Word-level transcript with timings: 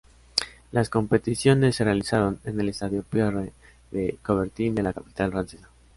Las 0.71 0.89
competiciones 0.89 1.75
se 1.75 1.83
realizaron 1.83 2.39
en 2.45 2.59
el 2.59 2.69
Estadio 2.69 3.03
Pierre 3.03 3.53
de 3.91 4.17
Coubertin 4.25 4.73
de 4.73 4.81
la 4.81 4.93
capital 4.93 5.29
francesa. 5.29 5.69